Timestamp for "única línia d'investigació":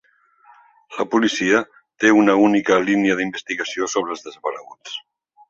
2.47-3.91